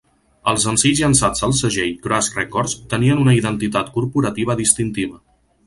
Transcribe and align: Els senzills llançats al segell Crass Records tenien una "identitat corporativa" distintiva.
Els 0.51 0.63
senzills 0.67 1.01
llançats 1.03 1.45
al 1.47 1.53
segell 1.59 1.91
Crass 2.07 2.31
Records 2.39 2.75
tenien 2.95 3.23
una 3.27 3.37
"identitat 3.43 3.95
corporativa" 3.99 4.59
distintiva. 4.67 5.25